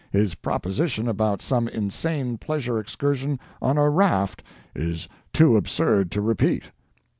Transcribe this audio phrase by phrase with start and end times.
[0.11, 4.41] His proposition about some insane pleasure excursion on a raft
[4.75, 6.63] is too absurd to repeat."